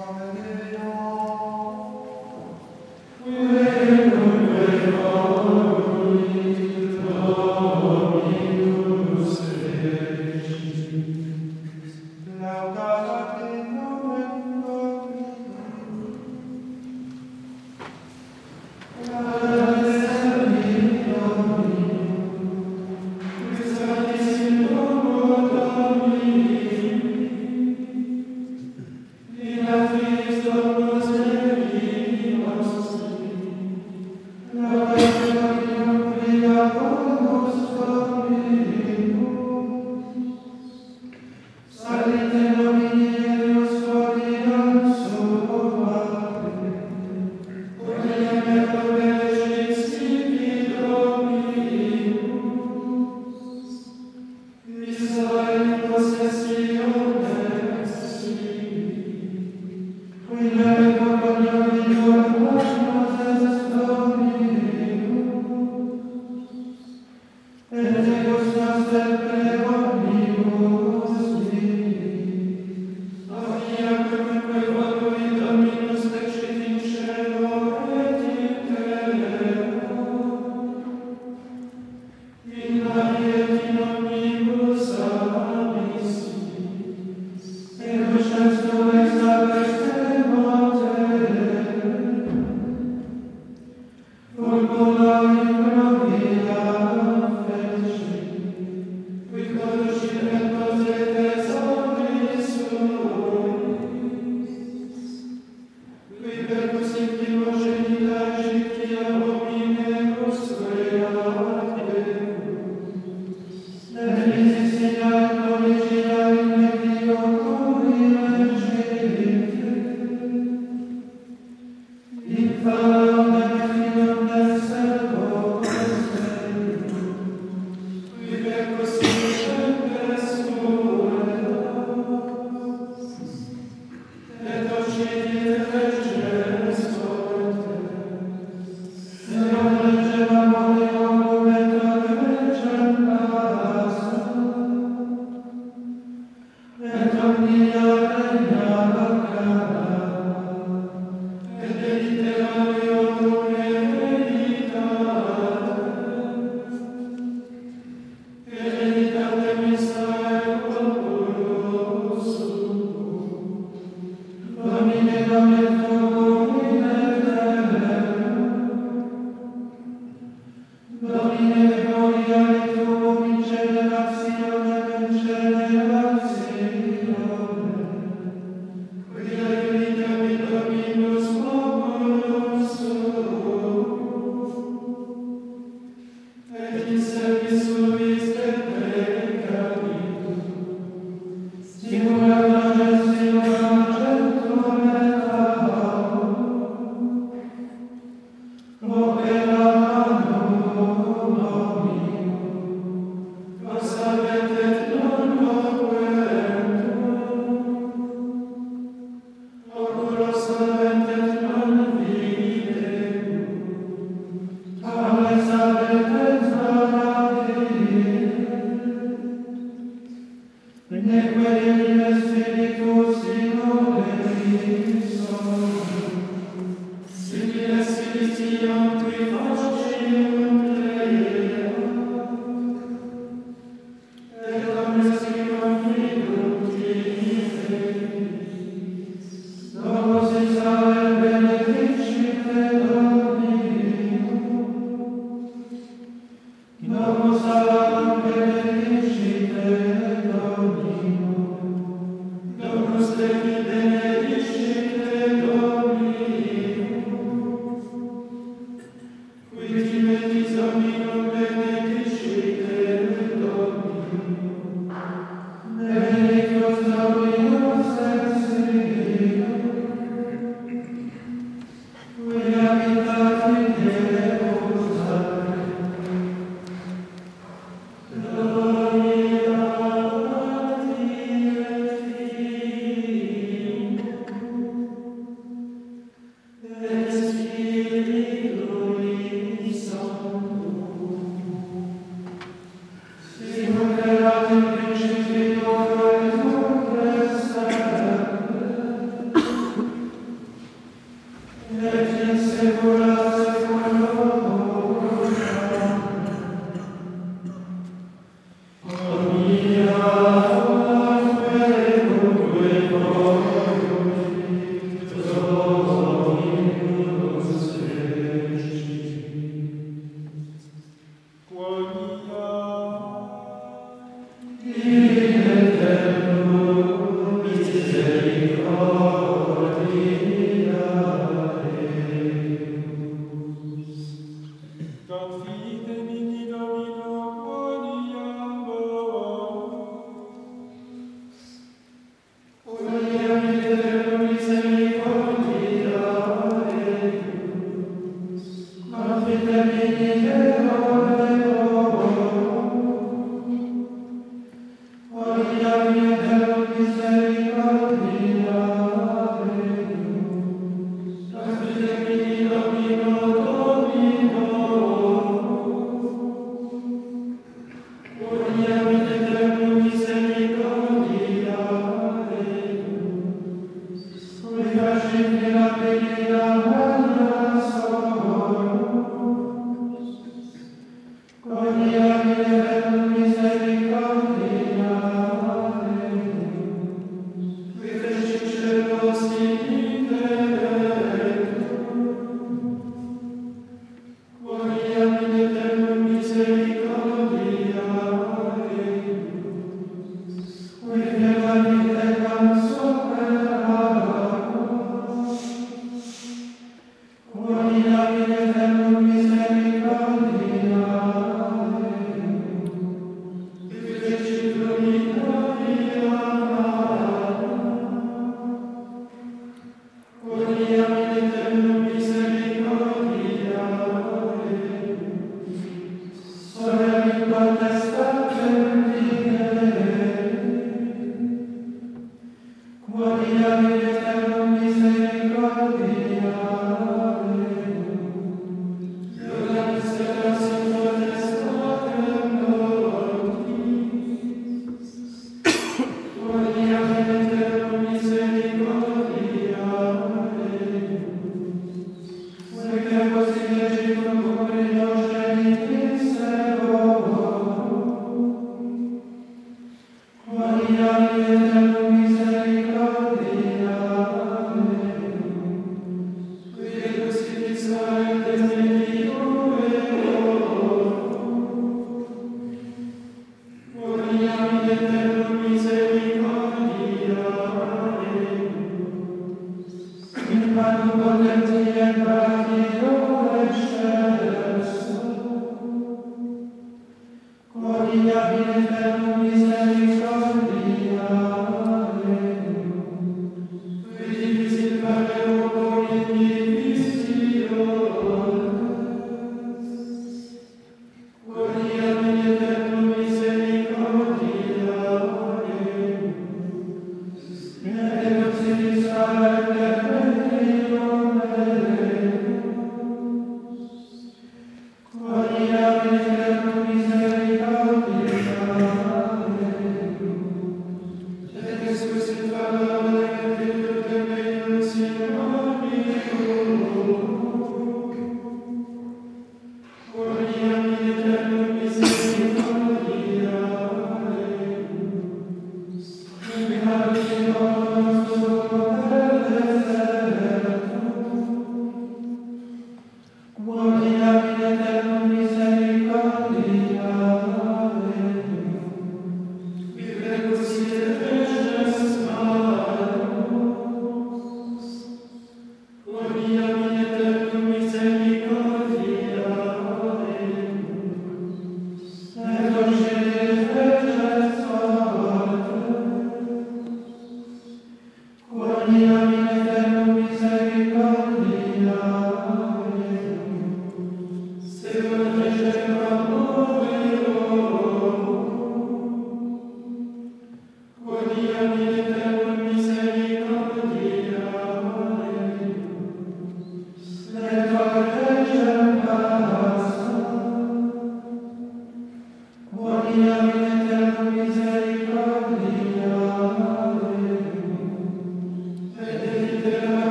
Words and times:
Amen. 0.00 0.27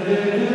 Glory 0.00 0.51